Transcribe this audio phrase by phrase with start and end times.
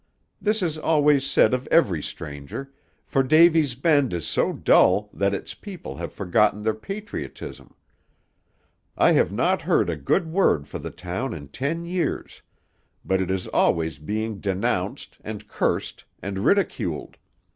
[0.41, 2.73] This is always said of every stranger,
[3.05, 7.75] for Davy's Bend is so dull that its people have forgotten their patriotism.
[8.97, 12.41] I have not heard a good word for the town in ten years,
[13.05, 17.17] but it is always being denounced, and cursed, and ridiculed.